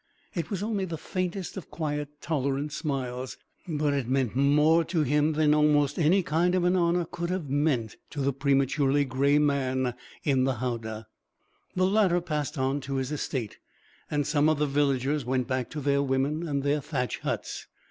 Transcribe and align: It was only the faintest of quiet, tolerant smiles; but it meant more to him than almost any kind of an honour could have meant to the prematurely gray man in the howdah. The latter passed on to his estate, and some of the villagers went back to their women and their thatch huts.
It 0.33 0.49
was 0.49 0.63
only 0.63 0.85
the 0.85 0.97
faintest 0.97 1.57
of 1.57 1.69
quiet, 1.69 2.09
tolerant 2.21 2.71
smiles; 2.73 3.37
but 3.67 3.93
it 3.93 4.07
meant 4.07 4.35
more 4.35 4.83
to 4.85 5.03
him 5.03 5.33
than 5.33 5.53
almost 5.53 5.99
any 5.99 6.23
kind 6.23 6.55
of 6.55 6.63
an 6.63 6.75
honour 6.75 7.05
could 7.05 7.29
have 7.29 7.51
meant 7.51 7.97
to 8.09 8.21
the 8.21 8.33
prematurely 8.33 9.05
gray 9.05 9.37
man 9.37 9.93
in 10.23 10.43
the 10.45 10.55
howdah. 10.55 11.05
The 11.75 11.85
latter 11.85 12.19
passed 12.19 12.57
on 12.57 12.81
to 12.81 12.95
his 12.95 13.11
estate, 13.11 13.59
and 14.09 14.25
some 14.25 14.49
of 14.49 14.57
the 14.57 14.65
villagers 14.65 15.23
went 15.23 15.47
back 15.47 15.69
to 15.69 15.79
their 15.81 16.01
women 16.01 16.47
and 16.47 16.63
their 16.63 16.81
thatch 16.81 17.19
huts. 17.19 17.67